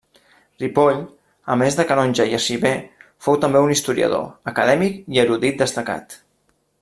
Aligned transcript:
Ripoll, 0.61 1.01
a 1.55 1.57
més 1.63 1.77
de 1.81 1.85
canonge 1.91 2.25
i 2.31 2.33
arxiver, 2.39 2.71
fou 3.27 3.39
també 3.45 3.61
un 3.67 3.75
historiador, 3.77 4.25
acadèmic 4.53 4.99
i 5.17 5.25
erudit 5.29 5.65
destacat. 5.65 6.19